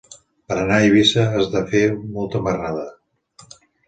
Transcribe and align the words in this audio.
Per 0.51 0.55
anar 0.59 0.77
a 0.77 0.85
Eivissa 0.85 1.25
has 1.39 1.49
de 1.55 1.61
fer 1.73 1.81
molta 2.15 2.41
marrada. 2.47 2.87